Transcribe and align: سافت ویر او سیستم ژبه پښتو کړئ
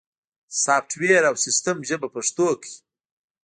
سافت 0.63 0.91
ویر 0.99 1.23
او 1.29 1.35
سیستم 1.45 1.77
ژبه 1.89 2.07
پښتو 2.15 2.45
کړئ 2.61 2.73